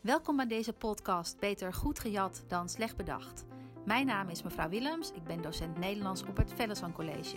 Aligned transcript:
Welkom 0.00 0.36
bij 0.36 0.46
deze 0.46 0.72
podcast 0.72 1.38
Beter 1.38 1.72
goed 1.72 1.98
gejat 1.98 2.44
dan 2.48 2.68
slecht 2.68 2.96
bedacht. 2.96 3.44
Mijn 3.84 4.06
naam 4.06 4.28
is 4.28 4.42
mevrouw 4.42 4.68
Willems, 4.68 5.12
ik 5.12 5.24
ben 5.24 5.42
docent 5.42 5.78
Nederlands 5.78 6.22
op 6.22 6.36
het 6.36 6.52
Vellesan 6.52 6.92
College. 6.92 7.36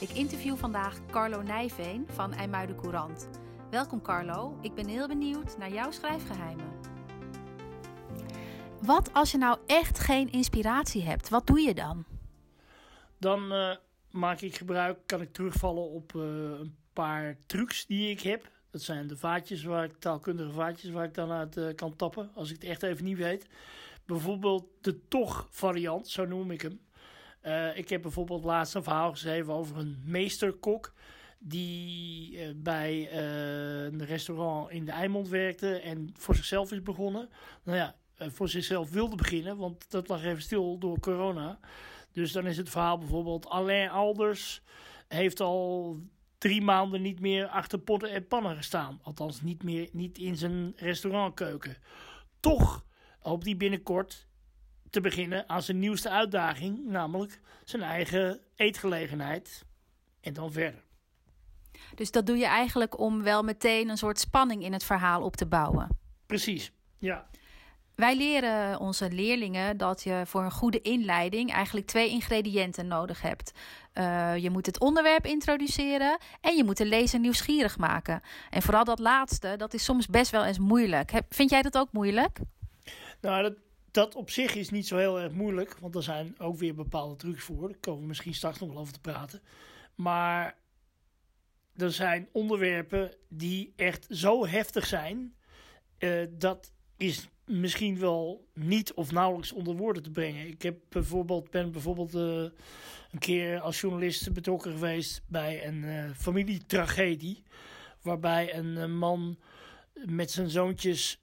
Ik 0.00 0.10
interview 0.10 0.56
vandaag 0.56 1.06
Carlo 1.06 1.42
Nijveen 1.42 2.06
van 2.08 2.32
IJmuiden 2.32 2.76
Courant. 2.76 3.28
Welkom 3.70 4.02
Carlo, 4.02 4.58
ik 4.62 4.74
ben 4.74 4.88
heel 4.88 5.08
benieuwd 5.08 5.58
naar 5.58 5.72
jouw 5.72 5.90
schrijfgeheimen. 5.90 6.72
Wat 8.82 9.12
als 9.12 9.30
je 9.30 9.38
nou 9.38 9.58
echt 9.66 9.98
geen 9.98 10.32
inspiratie 10.32 11.02
hebt, 11.02 11.28
wat 11.28 11.46
doe 11.46 11.60
je 11.60 11.74
dan? 11.74 12.04
Dan 13.18 13.52
uh, 13.52 13.76
maak 14.10 14.40
ik 14.40 14.56
gebruik, 14.56 14.98
kan 15.06 15.20
ik 15.20 15.32
terugvallen 15.32 15.90
op 15.90 16.12
uh, 16.12 16.22
een 16.58 16.76
paar 16.92 17.36
trucs 17.46 17.86
die 17.86 18.10
ik 18.10 18.20
heb. 18.20 18.50
Dat 18.76 18.84
zijn 18.84 19.06
de 19.06 19.16
vaatjes 19.16 19.62
waar 19.62 19.84
ik, 19.84 19.98
taalkundige 19.98 20.50
vaatjes 20.50 20.90
waar 20.90 21.04
ik 21.04 21.14
dan 21.14 21.30
uit 21.30 21.56
uh, 21.56 21.74
kan 21.74 21.96
tappen, 21.96 22.30
als 22.34 22.50
ik 22.50 22.54
het 22.54 22.64
echt 22.64 22.82
even 22.82 23.04
niet 23.04 23.16
weet. 23.16 23.46
Bijvoorbeeld 24.04 24.64
de 24.80 25.08
toch 25.08 25.46
variant, 25.50 26.08
zo 26.08 26.24
noem 26.24 26.50
ik 26.50 26.62
hem. 26.62 26.80
Uh, 27.42 27.76
ik 27.76 27.88
heb 27.88 28.02
bijvoorbeeld 28.02 28.44
laatst 28.44 28.74
een 28.74 28.82
verhaal 28.82 29.10
geschreven 29.10 29.52
over 29.52 29.76
een 29.76 30.02
meesterkok 30.04 30.92
die 31.38 32.32
uh, 32.32 32.48
bij 32.56 33.12
een 33.12 34.04
restaurant 34.04 34.70
in 34.70 34.84
de 34.84 34.92
Eimond 34.92 35.28
werkte 35.28 35.76
en 35.76 36.10
voor 36.18 36.34
zichzelf 36.34 36.72
is 36.72 36.82
begonnen. 36.82 37.28
Nou 37.62 37.78
ja, 37.78 37.94
voor 38.18 38.48
zichzelf 38.48 38.90
wilde 38.90 39.16
beginnen, 39.16 39.56
want 39.56 39.90
dat 39.90 40.08
lag 40.08 40.24
even 40.24 40.42
stil 40.42 40.78
door 40.78 41.00
corona. 41.00 41.58
Dus 42.12 42.32
dan 42.32 42.46
is 42.46 42.56
het 42.56 42.68
verhaal 42.68 42.98
bijvoorbeeld 42.98 43.48
Alain 43.48 43.90
Alders 43.90 44.62
heeft 45.08 45.40
al 45.40 45.96
drie 46.38 46.62
maanden 46.62 47.02
niet 47.02 47.20
meer 47.20 47.46
achter 47.46 47.78
potten 47.78 48.10
en 48.10 48.26
pannen 48.26 48.56
gestaan. 48.56 49.00
Althans, 49.02 49.42
niet 49.42 49.62
meer 49.62 49.88
niet 49.92 50.18
in 50.18 50.36
zijn 50.36 50.72
restaurantkeuken. 50.76 51.76
Toch 52.40 52.84
hoopt 53.18 53.44
hij 53.44 53.56
binnenkort 53.56 54.26
te 54.90 55.00
beginnen 55.00 55.48
aan 55.48 55.62
zijn 55.62 55.78
nieuwste 55.78 56.10
uitdaging, 56.10 56.86
namelijk 56.86 57.40
zijn 57.64 57.82
eigen 57.82 58.40
eetgelegenheid. 58.54 59.64
En 60.20 60.32
dan 60.32 60.52
verder. 60.52 60.84
Dus 61.94 62.10
dat 62.10 62.26
doe 62.26 62.36
je 62.36 62.46
eigenlijk 62.46 62.98
om 62.98 63.22
wel 63.22 63.42
meteen 63.42 63.88
een 63.88 63.96
soort 63.96 64.18
spanning 64.18 64.62
in 64.62 64.72
het 64.72 64.84
verhaal 64.84 65.22
op 65.22 65.36
te 65.36 65.46
bouwen. 65.46 65.98
Precies, 66.26 66.72
ja. 66.98 67.28
Wij 67.96 68.16
leren 68.16 68.80
onze 68.80 69.10
leerlingen 69.10 69.76
dat 69.76 70.02
je 70.02 70.22
voor 70.24 70.42
een 70.42 70.50
goede 70.50 70.80
inleiding 70.80 71.52
eigenlijk 71.52 71.86
twee 71.86 72.10
ingrediënten 72.10 72.86
nodig 72.86 73.22
hebt. 73.22 73.52
Uh, 73.94 74.36
je 74.36 74.50
moet 74.50 74.66
het 74.66 74.80
onderwerp 74.80 75.26
introduceren 75.26 76.18
en 76.40 76.56
je 76.56 76.64
moet 76.64 76.76
de 76.76 76.86
lezer 76.86 77.20
nieuwsgierig 77.20 77.78
maken. 77.78 78.20
En 78.50 78.62
vooral 78.62 78.84
dat 78.84 78.98
laatste, 78.98 79.54
dat 79.56 79.74
is 79.74 79.84
soms 79.84 80.06
best 80.06 80.30
wel 80.30 80.44
eens 80.44 80.58
moeilijk. 80.58 81.12
Vind 81.28 81.50
jij 81.50 81.62
dat 81.62 81.78
ook 81.78 81.92
moeilijk? 81.92 82.38
Nou, 83.20 83.42
dat, 83.42 83.54
dat 83.90 84.14
op 84.14 84.30
zich 84.30 84.54
is 84.54 84.70
niet 84.70 84.86
zo 84.86 84.96
heel 84.96 85.20
erg 85.20 85.32
moeilijk, 85.32 85.78
want 85.78 85.94
er 85.94 86.02
zijn 86.02 86.34
ook 86.38 86.58
weer 86.58 86.74
bepaalde 86.74 87.16
trucs 87.16 87.42
voor. 87.44 87.68
Daar 87.68 87.78
komen 87.80 88.00
we 88.00 88.06
misschien 88.06 88.34
straks 88.34 88.58
nog 88.58 88.68
wel 88.68 88.78
over 88.78 88.92
te 88.92 89.00
praten. 89.00 89.42
Maar 89.94 90.56
er 91.76 91.92
zijn 91.92 92.28
onderwerpen 92.32 93.14
die 93.28 93.72
echt 93.76 94.06
zo 94.10 94.46
heftig 94.46 94.86
zijn, 94.86 95.34
uh, 95.98 96.26
dat 96.30 96.72
is 96.96 97.28
misschien 97.46 97.98
wel 97.98 98.46
niet 98.54 98.92
of 98.92 99.12
nauwelijks 99.12 99.52
onder 99.52 99.76
woorden 99.76 100.02
te 100.02 100.10
brengen. 100.10 100.46
Ik 100.46 100.62
heb 100.62 100.78
bijvoorbeeld, 100.88 101.50
ben 101.50 101.72
bijvoorbeeld 101.72 102.14
uh, 102.14 102.22
een 103.12 103.18
keer 103.18 103.60
als 103.60 103.80
journalist 103.80 104.32
betrokken 104.32 104.72
geweest 104.72 105.22
bij 105.26 105.66
een 105.66 105.82
uh, 105.82 106.10
familietragedie. 106.16 107.42
Waarbij 108.02 108.56
een 108.56 108.76
uh, 108.76 108.86
man 108.86 109.38
met 110.04 110.30
zijn 110.30 110.50
zoontjes 110.50 111.20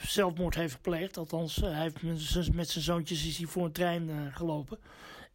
zelfmoord 0.00 0.54
heeft 0.54 0.74
gepleegd. 0.74 1.16
Althans, 1.16 1.56
hij 1.56 1.80
heeft 1.80 2.02
met 2.52 2.68
zijn 2.68 2.84
zoontjes 2.84 3.26
is 3.26 3.38
hij 3.38 3.46
voor 3.46 3.64
een 3.64 3.72
trein 3.72 4.32
gelopen. 4.32 4.78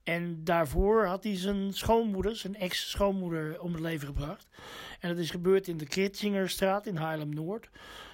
En 0.04 0.44
daarvoor 0.44 1.06
had 1.06 1.24
hij 1.24 1.38
zijn 1.38 1.74
schoonmoeder, 1.74 2.36
zijn 2.36 2.56
ex-schoonmoeder, 2.56 3.62
om 3.62 3.72
het 3.72 3.82
leven 3.82 4.08
gebracht. 4.08 4.48
En 5.00 5.10
dat 5.10 5.18
is 5.18 5.32
gebeurd 5.32 5.68
in 5.68 5.78
de 5.78 5.88
Kritsingerstraat 5.88 6.86
in 6.86 6.96
Haarlem-Noord. 6.96 7.70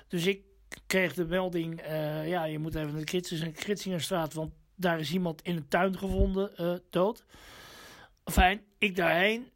Dus 0.07 0.25
ik 0.25 0.41
kreeg 0.87 1.13
de 1.13 1.25
melding, 1.25 1.81
uh, 1.81 2.27
ja, 2.27 2.43
je 2.43 2.59
moet 2.59 2.75
even 2.75 2.93
naar 2.93 3.05
de 3.05 3.51
Kritsingerstraat, 3.51 4.33
want 4.33 4.53
daar 4.75 4.99
is 4.99 5.11
iemand 5.11 5.41
in 5.41 5.55
een 5.55 5.67
tuin 5.67 5.97
gevonden, 5.97 6.51
uh, 6.59 6.73
dood. 6.89 7.25
Fijn, 8.25 8.61
ik 8.77 8.95
daarheen. 8.95 9.49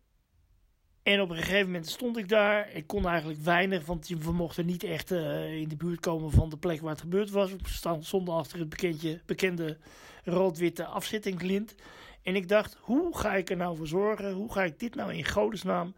En 1.03 1.22
op 1.22 1.29
een 1.29 1.38
gegeven 1.38 1.66
moment 1.66 1.88
stond 1.88 2.18
ik 2.18 2.29
daar. 2.29 2.72
Ik 2.72 2.88
kon 2.88 3.07
eigenlijk 3.07 3.40
weinig, 3.40 3.85
want 3.85 4.07
we 4.07 4.31
mochten 4.31 4.66
niet 4.66 4.84
echt 4.84 5.12
uh, 5.12 5.53
in 5.53 5.69
de 5.69 5.75
buurt 5.75 6.00
komen 6.00 6.31
van 6.31 6.50
de 6.50 6.57
plek 6.57 6.81
waar 6.81 6.91
het 6.91 7.01
gebeurd 7.01 7.30
was. 7.30 7.51
We 7.51 7.97
stonden 8.00 8.34
achter 8.34 8.59
het 8.59 8.69
bekendje, 8.69 9.22
bekende 9.25 9.78
rood-witte 10.24 10.85
afzittingslint. 10.85 11.75
En 12.22 12.35
ik 12.35 12.47
dacht, 12.47 12.78
hoe 12.81 13.18
ga 13.18 13.35
ik 13.35 13.50
er 13.50 13.57
nou 13.57 13.78
voor 13.78 13.88
zorgen? 13.88 14.34
Hoe 14.34 14.51
ga 14.51 14.63
ik 14.63 14.80
dit 14.80 14.95
nou 14.95 15.13
in 15.13 15.25
godesnaam 15.25 15.95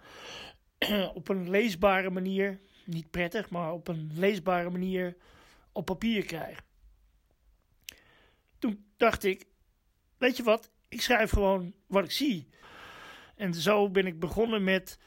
op 1.13 1.29
een 1.29 1.49
leesbare 1.49 2.09
manier 2.09 2.59
niet 2.85 3.12
prettig, 3.12 3.50
maar 3.50 3.72
op 3.72 3.88
een 3.88 4.12
leesbare 4.13 4.69
manier 4.69 5.16
op 5.72 5.85
papier 5.85 6.25
krijg. 6.25 6.63
Toen 8.59 8.85
dacht 8.97 9.23
ik, 9.23 9.46
weet 10.18 10.38
je 10.38 10.44
wat, 10.44 10.72
ik 10.90 11.01
schrijf 11.01 11.29
gewoon 11.29 11.74
wat 11.88 12.03
ik 12.03 12.12
zie. 12.12 12.47
En 13.35 13.53
zo 13.53 13.90
ben 13.90 14.06
ik 14.06 14.19
begonnen 14.19 14.63
met 14.63 15.00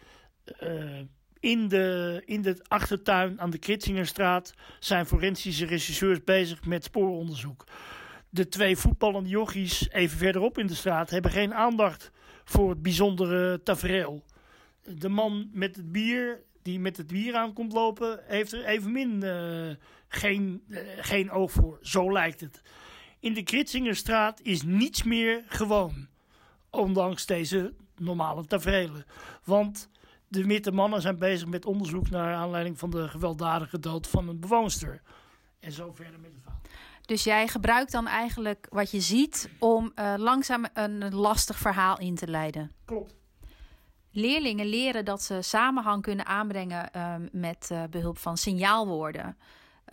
uh, 0.62 1.00
in, 1.40 1.68
de, 1.68 2.22
in 2.24 2.42
de 2.42 2.56
achtertuin 2.68 3.40
aan 3.40 3.50
de 3.50 3.58
Kritsingerstraat 3.58 4.54
zijn 4.78 5.06
forensische 5.06 5.66
regisseurs 5.66 6.24
bezig 6.24 6.64
met 6.64 6.84
spooronderzoek. 6.84 7.64
De 8.30 8.48
twee 8.48 8.76
voetballende 8.76 9.28
jochies 9.28 9.90
even 9.90 10.18
verderop 10.18 10.58
in 10.58 10.66
de 10.66 10.74
straat 10.74 11.10
hebben 11.10 11.30
geen 11.30 11.54
aandacht 11.54 12.10
voor 12.44 12.70
het 12.70 12.82
bijzondere 12.82 13.62
tafereel. 13.62 14.24
De 14.82 15.08
man 15.08 15.50
met 15.52 15.76
het 15.76 15.92
bier 15.92 16.42
die 16.62 16.80
met 16.80 16.96
het 16.96 17.06
bier 17.06 17.34
aan 17.34 17.52
komt 17.52 17.72
lopen, 17.72 18.20
heeft 18.26 18.52
er 18.52 18.64
evenmin 18.64 19.24
uh, 19.24 19.74
geen, 20.08 20.62
uh, 20.68 20.80
geen 20.96 21.30
oog 21.30 21.52
voor. 21.52 21.78
Zo 21.82 22.12
lijkt 22.12 22.40
het. 22.40 22.62
In 23.20 23.34
de 23.34 23.42
Kritsingerstraat 23.42 24.40
is 24.42 24.62
niets 24.62 25.02
meer 25.02 25.44
gewoon. 25.46 26.08
Ondanks 26.70 27.26
deze 27.26 27.74
normale 27.96 28.46
tafereelen. 28.46 29.04
Want 29.44 29.90
de 30.28 30.46
witte 30.46 30.72
mannen 30.72 31.00
zijn 31.00 31.18
bezig 31.18 31.48
met 31.48 31.66
onderzoek 31.66 32.10
naar 32.10 32.34
aanleiding 32.34 32.78
van 32.78 32.90
de 32.90 33.08
gewelddadige 33.08 33.78
dood 33.78 34.06
van 34.06 34.28
een 34.28 34.40
bewoonster. 34.40 35.02
En 35.60 35.72
zo 35.72 35.92
verder 35.92 36.20
met 36.20 36.30
het 36.30 36.40
verhaal. 36.42 36.60
Dus 37.02 37.24
jij 37.24 37.48
gebruikt 37.48 37.92
dan 37.92 38.06
eigenlijk 38.06 38.66
wat 38.70 38.90
je 38.90 39.00
ziet 39.00 39.50
om 39.58 39.92
uh, 39.94 40.14
langzaam 40.16 40.66
een 40.74 41.14
lastig 41.14 41.58
verhaal 41.58 41.98
in 41.98 42.14
te 42.14 42.26
leiden. 42.26 42.72
Klopt. 42.84 43.17
Leerlingen 44.12 44.66
leren 44.66 45.04
dat 45.04 45.22
ze 45.22 45.42
samenhang 45.42 46.02
kunnen 46.02 46.26
aanbrengen 46.26 47.00
um, 47.00 47.28
met 47.32 47.68
uh, 47.72 47.82
behulp 47.90 48.18
van 48.18 48.36
signaalwoorden. 48.36 49.36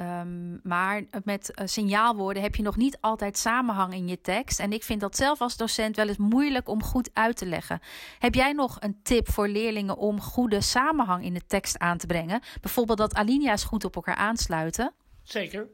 Um, 0.02 0.60
maar 0.64 1.04
met 1.24 1.52
uh, 1.56 1.68
signaalwoorden 1.68 2.44
heb 2.44 2.56
je 2.56 2.64
nog 2.64 2.76
niet 2.76 2.98
altijd 3.02 3.38
samenhang 3.38 3.94
in 3.94 4.08
je 4.08 4.22
tekst. 4.22 4.60
En 4.60 4.74
ik 4.74 4.84
vind 4.84 5.02
dat 5.02 5.16
zelf 5.16 5.42
als 5.42 5.58
docent 5.58 5.96
wel 5.96 6.08
eens 6.08 6.18
moeilijk 6.18 6.70
om 6.70 6.84
goed 6.84 7.10
uit 7.14 7.38
te 7.38 7.46
leggen. 7.46 7.80
Heb 8.20 8.34
jij 8.34 8.52
nog 8.52 8.78
een 8.80 9.00
tip 9.04 9.30
voor 9.30 9.48
leerlingen 9.48 9.98
om 9.98 10.22
goede 10.22 10.62
samenhang 10.62 11.24
in 11.24 11.34
de 11.34 11.46
tekst 11.48 11.80
aan 11.80 11.98
te 11.98 12.08
brengen? 12.08 12.42
Bijvoorbeeld 12.62 12.98
dat 12.98 13.14
alinea's 13.14 13.64
goed 13.64 13.86
op 13.86 13.96
elkaar 13.96 14.16
aansluiten? 14.16 14.94
Zeker. 15.24 15.68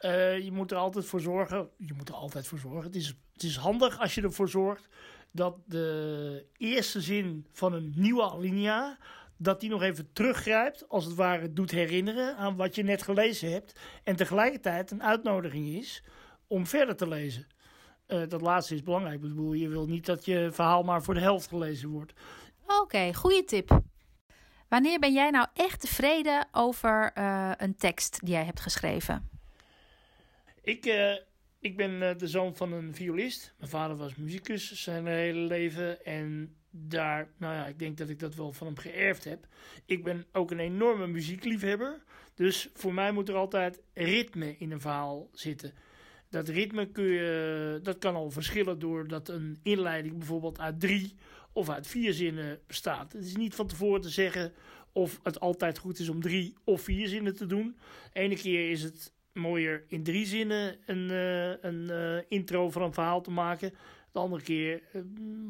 Uh, 0.00 0.38
je 0.38 0.52
moet 0.52 0.70
er 0.70 0.76
altijd 0.76 1.06
voor 1.06 1.20
zorgen. 1.20 1.68
Je 1.78 1.94
moet 1.96 2.08
er 2.08 2.14
altijd 2.14 2.46
voor 2.46 2.58
zorgen. 2.58 2.82
Het 2.82 2.96
is, 2.96 3.14
het 3.32 3.42
is 3.42 3.56
handig 3.56 3.98
als 4.00 4.14
je 4.14 4.22
ervoor 4.22 4.48
zorgt 4.48 4.88
dat 5.32 5.56
de 5.66 6.46
eerste 6.56 7.00
zin 7.00 7.46
van 7.52 7.72
een 7.72 7.92
nieuwe 7.96 8.30
alinea, 8.30 8.98
dat 9.36 9.60
die 9.60 9.70
nog 9.70 9.82
even 9.82 10.12
teruggrijpt, 10.12 10.88
als 10.88 11.04
het 11.04 11.14
ware 11.14 11.52
doet 11.52 11.70
herinneren 11.70 12.36
aan 12.36 12.56
wat 12.56 12.74
je 12.74 12.82
net 12.82 13.02
gelezen 13.02 13.52
hebt. 13.52 13.80
En 14.04 14.16
tegelijkertijd 14.16 14.90
een 14.90 15.02
uitnodiging 15.02 15.66
is 15.66 16.04
om 16.46 16.66
verder 16.66 16.96
te 16.96 17.08
lezen. 17.08 17.46
Uh, 18.06 18.28
dat 18.28 18.40
laatste 18.40 18.74
is 18.74 18.82
belangrijk. 18.82 19.14
Ik 19.14 19.20
bedoel, 19.20 19.52
je 19.52 19.68
wil 19.68 19.86
niet 19.86 20.06
dat 20.06 20.24
je 20.24 20.48
verhaal 20.52 20.82
maar 20.82 21.02
voor 21.02 21.14
de 21.14 21.20
helft 21.20 21.48
gelezen 21.48 21.88
wordt. 21.88 22.12
Oké, 22.64 22.80
okay, 22.80 23.14
goede 23.14 23.44
tip. 23.44 23.80
Wanneer 24.68 24.98
ben 24.98 25.12
jij 25.12 25.30
nou 25.30 25.46
echt 25.54 25.80
tevreden 25.80 26.48
over 26.52 27.12
uh, 27.18 27.52
een 27.56 27.76
tekst 27.76 28.20
die 28.20 28.34
jij 28.34 28.44
hebt 28.44 28.60
geschreven? 28.60 29.28
Ik, 30.62 30.86
uh, 30.86 31.14
ik 31.62 31.76
ben 31.76 31.90
uh, 31.90 32.10
de 32.16 32.28
zoon 32.28 32.56
van 32.56 32.72
een 32.72 32.94
violist. 32.94 33.54
Mijn 33.58 33.70
vader 33.70 33.96
was 33.96 34.16
muzikus 34.16 34.82
zijn 34.82 35.06
hele 35.06 35.40
leven. 35.40 36.04
En 36.04 36.56
daar, 36.70 37.28
nou 37.36 37.54
ja, 37.54 37.66
ik 37.66 37.78
denk 37.78 37.96
dat 37.96 38.08
ik 38.08 38.18
dat 38.18 38.34
wel 38.34 38.52
van 38.52 38.66
hem 38.66 38.78
geërfd 38.78 39.24
heb. 39.24 39.46
Ik 39.86 40.04
ben 40.04 40.26
ook 40.32 40.50
een 40.50 40.58
enorme 40.58 41.06
muziekliefhebber. 41.06 42.02
Dus 42.34 42.70
voor 42.74 42.94
mij 42.94 43.12
moet 43.12 43.28
er 43.28 43.34
altijd 43.34 43.80
ritme 43.94 44.56
in 44.58 44.70
een 44.70 44.80
verhaal 44.80 45.28
zitten. 45.32 45.72
Dat 46.28 46.48
ritme 46.48 46.86
kun 46.86 47.04
je, 47.04 47.80
dat 47.82 47.98
kan 47.98 48.14
al 48.14 48.30
verschillen 48.30 48.78
doordat 48.78 49.28
een 49.28 49.58
inleiding 49.62 50.18
bijvoorbeeld 50.18 50.60
uit 50.60 50.80
drie 50.80 51.14
of 51.52 51.68
uit 51.68 51.86
vier 51.86 52.12
zinnen 52.12 52.60
bestaat. 52.66 53.12
Het 53.12 53.24
is 53.24 53.36
niet 53.36 53.54
van 53.54 53.66
tevoren 53.66 54.00
te 54.00 54.08
zeggen 54.08 54.52
of 54.92 55.20
het 55.22 55.40
altijd 55.40 55.78
goed 55.78 55.98
is 55.98 56.08
om 56.08 56.20
drie 56.20 56.54
of 56.64 56.82
vier 56.82 57.08
zinnen 57.08 57.36
te 57.36 57.46
doen. 57.46 57.76
Ene 58.12 58.36
keer 58.36 58.70
is 58.70 58.82
het 58.82 59.12
mooier 59.32 59.84
in 59.88 60.02
drie 60.02 60.26
zinnen 60.26 60.76
een, 60.86 61.10
uh, 61.10 61.48
een 61.60 61.88
uh, 61.90 62.22
intro 62.28 62.70
van 62.70 62.82
een 62.82 62.92
verhaal 62.92 63.20
te 63.20 63.30
maken. 63.30 63.74
De 64.12 64.18
andere 64.18 64.42
keer 64.42 64.82
uh, 64.92 65.02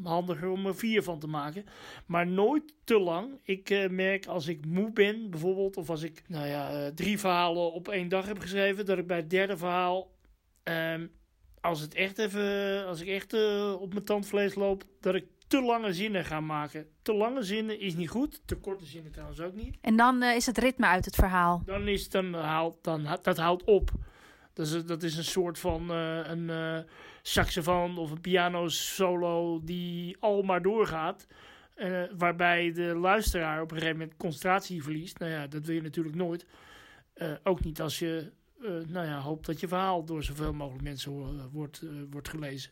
handiger 0.03 0.49
om 0.49 0.65
er 0.65 0.75
vier 0.75 1.03
van 1.03 1.19
te 1.19 1.27
maken. 1.27 1.65
Maar 2.05 2.27
nooit 2.27 2.73
te 2.83 2.99
lang. 2.99 3.39
Ik 3.43 3.89
merk 3.89 4.25
als 4.25 4.47
ik 4.47 4.65
moe 4.65 4.91
ben, 4.91 5.29
bijvoorbeeld, 5.29 5.77
of 5.77 5.89
als 5.89 6.03
ik 6.03 6.23
nou 6.27 6.47
ja, 6.47 6.91
drie 6.91 7.19
verhalen 7.19 7.71
op 7.71 7.87
één 7.87 8.09
dag 8.09 8.25
heb 8.25 8.39
geschreven, 8.39 8.85
dat 8.85 8.97
ik 8.97 9.07
bij 9.07 9.17
het 9.17 9.29
derde 9.29 9.57
verhaal. 9.57 10.11
Ehm, 10.63 11.07
als, 11.61 11.81
het 11.81 11.93
echt 11.93 12.17
even, 12.17 12.85
als 12.85 13.01
ik 13.01 13.07
echt 13.07 13.33
op 13.73 13.93
mijn 13.93 14.05
tandvlees 14.05 14.55
loop, 14.55 14.83
dat 14.99 15.15
ik 15.15 15.25
te 15.53 15.61
lange 15.61 15.93
zinnen 15.93 16.25
gaan 16.25 16.45
maken. 16.45 16.87
Te 17.01 17.13
lange 17.13 17.43
zinnen 17.43 17.79
is 17.79 17.95
niet 17.95 18.09
goed. 18.09 18.41
Te 18.45 18.55
korte 18.55 18.85
zinnen 18.85 19.11
trouwens 19.11 19.39
ook 19.39 19.53
niet. 19.53 19.77
En 19.81 19.95
dan 19.95 20.23
uh, 20.23 20.35
is 20.35 20.45
het 20.45 20.57
ritme 20.57 20.85
uit 20.85 21.05
het 21.05 21.15
verhaal. 21.15 21.61
Dan 21.65 21.87
is 21.87 22.09
dan 22.09 22.33
haalt, 22.33 22.83
dan, 22.83 23.07
dat 23.21 23.37
houdt 23.37 23.63
op. 23.63 23.91
Dat 24.53 24.67
is, 24.67 24.85
dat 24.85 25.03
is 25.03 25.17
een 25.17 25.23
soort 25.23 25.59
van 25.59 25.91
uh, 25.91 26.27
een 26.27 26.49
uh, 26.49 26.77
saxofoon 27.21 27.97
of 27.97 28.11
een 28.11 28.21
piano 28.21 28.67
solo 28.67 29.59
die 29.63 30.17
al 30.19 30.41
maar 30.41 30.61
doorgaat. 30.61 31.27
waarbij 32.17 32.71
de 32.71 32.95
luisteraar 32.95 33.61
op 33.61 33.71
een 33.71 33.77
gegeven 33.77 33.99
moment 33.99 34.17
concentratie 34.17 34.83
verliest. 34.83 35.19
Nou 35.19 35.31
ja, 35.31 35.47
dat 35.47 35.65
wil 35.65 35.75
je 35.75 35.81
natuurlijk 35.81 36.15
nooit. 36.15 36.45
ook 37.43 37.63
niet 37.63 37.81
als 37.81 37.99
je 37.99 38.31
nou 38.87 39.07
ja, 39.07 39.19
hoopt 39.19 39.45
dat 39.45 39.59
je 39.59 39.67
verhaal 39.67 40.05
door 40.05 40.23
zoveel 40.23 40.53
mogelijk 40.53 40.83
mensen 40.83 41.11
wordt, 41.51 41.83
wordt 42.09 42.29
gelezen 42.29 42.71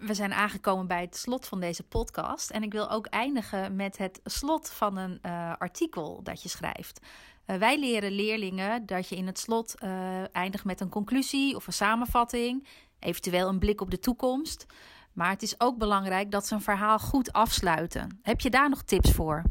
we 0.00 0.14
zijn 0.14 0.32
aangekomen 0.32 0.86
bij 0.86 1.00
het 1.00 1.16
slot 1.16 1.46
van 1.46 1.60
deze 1.60 1.82
podcast. 1.82 2.50
En 2.50 2.62
ik 2.62 2.72
wil 2.72 2.90
ook 2.90 3.06
eindigen 3.06 3.76
met 3.76 3.98
het 3.98 4.20
slot 4.24 4.70
van 4.70 4.96
een 4.96 5.18
uh, 5.26 5.52
artikel 5.58 6.22
dat 6.22 6.42
je 6.42 6.48
schrijft. 6.48 7.00
Uh, 7.46 7.56
wij 7.56 7.78
leren 7.78 8.12
leerlingen 8.12 8.86
dat 8.86 9.08
je 9.08 9.16
in 9.16 9.26
het 9.26 9.38
slot 9.38 9.74
uh, 9.82 10.36
eindigt 10.36 10.64
met 10.64 10.80
een 10.80 10.88
conclusie 10.88 11.56
of 11.56 11.66
een 11.66 11.72
samenvatting, 11.72 12.66
eventueel 12.98 13.48
een 13.48 13.58
blik 13.58 13.80
op 13.80 13.90
de 13.90 13.98
toekomst. 13.98 14.66
Maar 15.12 15.30
het 15.30 15.42
is 15.42 15.60
ook 15.60 15.78
belangrijk 15.78 16.30
dat 16.30 16.46
ze 16.46 16.54
een 16.54 16.60
verhaal 16.60 16.98
goed 16.98 17.32
afsluiten. 17.32 18.18
Heb 18.22 18.40
je 18.40 18.50
daar 18.50 18.68
nog 18.68 18.82
tips 18.82 19.12
voor? 19.12 19.42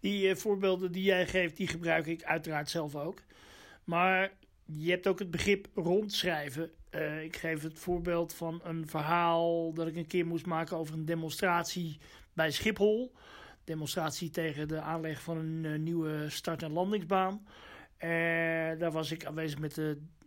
Die 0.00 0.36
voorbeelden 0.36 0.92
die 0.92 1.02
jij 1.02 1.26
geeft, 1.26 1.56
die 1.56 1.68
gebruik 1.68 2.06
ik 2.06 2.22
uiteraard 2.22 2.70
zelf 2.70 2.94
ook. 2.94 3.22
Maar 3.84 4.30
je 4.72 4.90
hebt 4.90 5.06
ook 5.06 5.18
het 5.18 5.30
begrip 5.30 5.66
rondschrijven. 5.74 6.70
Uh, 6.90 7.22
ik 7.22 7.36
geef 7.36 7.62
het 7.62 7.78
voorbeeld 7.78 8.34
van 8.34 8.60
een 8.64 8.88
verhaal 8.88 9.72
dat 9.72 9.86
ik 9.86 9.96
een 9.96 10.06
keer 10.06 10.26
moest 10.26 10.46
maken 10.46 10.76
over 10.76 10.94
een 10.94 11.04
demonstratie 11.04 11.98
bij 12.32 12.50
Schiphol. 12.50 13.12
Demonstratie 13.64 14.30
tegen 14.30 14.68
de 14.68 14.80
aanleg 14.80 15.22
van 15.22 15.36
een 15.36 15.64
uh, 15.64 15.78
nieuwe 15.78 16.24
start- 16.28 16.62
en 16.62 16.72
landingsbaan. 16.72 17.46
Uh, 17.98 18.08
daar 18.78 18.92
was 18.92 19.10
ik 19.10 19.24
aanwezig 19.24 19.58
met 19.58 19.80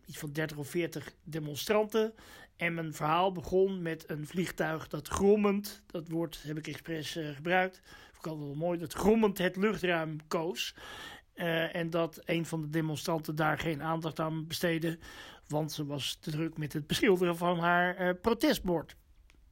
iets 0.06 0.18
van 0.18 0.32
30 0.32 0.58
of 0.58 0.68
40 0.68 1.14
demonstranten. 1.24 2.14
En 2.56 2.74
mijn 2.74 2.94
verhaal 2.94 3.32
begon 3.32 3.82
met 3.82 4.10
een 4.10 4.28
vliegtuig 4.28 4.88
dat 4.88 5.08
grommend, 5.08 5.84
dat 5.86 6.08
woord 6.08 6.44
heb 6.44 6.58
ik 6.58 6.68
expres 6.68 7.18
gebruikt, 7.36 7.82
ik 8.22 8.28
altijd 8.28 8.48
wel 8.48 8.56
mooi, 8.56 8.80
dat 8.80 8.94
grommend 8.94 9.38
het 9.38 9.56
luchtruim 9.56 10.18
koos. 10.28 10.76
Uh, 11.42 11.76
en 11.76 11.90
dat 11.90 12.22
een 12.26 12.46
van 12.46 12.62
de 12.62 12.70
demonstranten 12.70 13.36
daar 13.36 13.60
geen 13.60 13.84
aandacht 13.84 14.20
aan 14.20 14.48
besteedde, 14.48 15.00
want 15.48 15.72
ze 15.72 15.86
was 15.86 16.16
te 16.16 16.32
druk 16.32 16.58
met 16.58 16.74
het 16.74 16.88
beschilderen 16.88 17.38
van 17.38 17.60
haar 17.60 18.02
uh, 18.02 18.14
protestbord. 18.22 18.96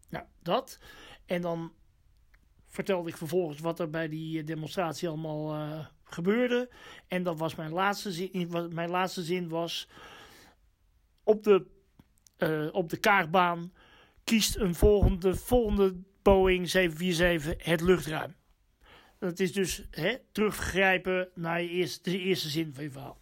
Nou, 0.09 0.25
dat. 0.41 0.79
En 1.25 1.41
dan 1.41 1.73
vertelde 2.67 3.09
ik 3.09 3.17
vervolgens 3.17 3.59
wat 3.59 3.79
er 3.79 3.89
bij 3.89 4.07
die 4.07 4.43
demonstratie 4.43 5.07
allemaal 5.07 5.87
gebeurde. 6.03 6.69
En 7.07 7.23
dat 7.23 7.39
was 7.39 7.55
mijn 7.55 7.71
laatste 7.71 8.11
zin. 8.11 8.49
Mijn 8.73 8.89
laatste 8.89 9.23
zin 9.23 9.49
was: 9.49 9.89
op 11.23 11.43
de, 11.43 11.65
op 12.71 12.89
de 12.89 12.97
kaartbaan 12.97 13.73
kiest 14.23 14.55
een 14.55 14.75
volgende, 14.75 15.35
volgende 15.35 15.95
Boeing 16.21 16.69
747 16.69 17.65
het 17.65 17.81
luchtruim. 17.81 18.35
Dat 19.19 19.39
is 19.39 19.53
dus 19.53 19.87
hè, 19.91 20.17
teruggrijpen 20.31 21.29
naar 21.35 21.61
je 21.61 21.69
eerste, 21.69 22.09
de 22.09 22.19
eerste 22.19 22.49
zin 22.49 22.71
van 22.73 22.83
je 22.83 22.91
verhaal. 22.91 23.17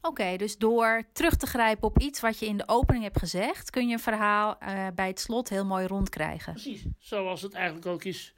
Oké, 0.00 0.36
dus 0.36 0.56
door 0.58 1.02
terug 1.12 1.36
te 1.36 1.46
grijpen 1.46 1.88
op 1.88 1.98
iets 1.98 2.20
wat 2.20 2.38
je 2.38 2.46
in 2.46 2.56
de 2.56 2.68
opening 2.68 3.04
hebt 3.04 3.18
gezegd, 3.18 3.70
kun 3.70 3.86
je 3.86 3.92
een 3.92 4.00
verhaal 4.00 4.56
uh, 4.62 4.86
bij 4.94 5.06
het 5.06 5.20
slot 5.20 5.48
heel 5.48 5.64
mooi 5.64 5.86
rondkrijgen. 5.86 6.52
Precies, 6.52 6.84
zoals 6.98 7.42
het 7.42 7.52
eigenlijk 7.52 7.86
ook 7.86 8.04
is 8.04 8.34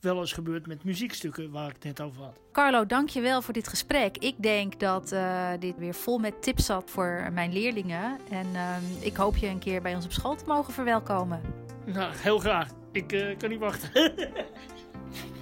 wel 0.00 0.20
eens 0.20 0.32
gebeurd 0.32 0.66
met 0.66 0.84
muziekstukken 0.84 1.50
waar 1.50 1.68
ik 1.68 1.74
het 1.74 1.84
net 1.84 2.00
over 2.00 2.22
had. 2.22 2.40
Carlo, 2.52 2.86
dankjewel 2.86 3.42
voor 3.42 3.54
dit 3.54 3.68
gesprek. 3.68 4.16
Ik 4.18 4.42
denk 4.42 4.80
dat 4.80 5.12
uh, 5.12 5.50
dit 5.58 5.78
weer 5.78 5.94
vol 5.94 6.18
met 6.18 6.42
tips 6.42 6.66
zat 6.66 6.90
voor 6.90 7.28
mijn 7.32 7.52
leerlingen. 7.52 8.18
En 8.30 8.46
uh, 8.46 8.76
ik 9.00 9.16
hoop 9.16 9.36
je 9.36 9.46
een 9.46 9.58
keer 9.58 9.82
bij 9.82 9.94
ons 9.94 10.04
op 10.04 10.12
school 10.12 10.36
te 10.36 10.44
mogen 10.46 10.72
verwelkomen. 10.72 11.40
Nou, 11.86 12.12
heel 12.16 12.38
graag. 12.38 12.68
Ik 12.92 13.12
uh, 13.12 13.36
kan 13.38 13.48
niet 13.48 13.58
wachten. 13.58 13.90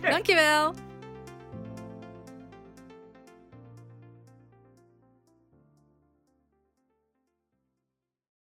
Dankjewel. 0.02 0.74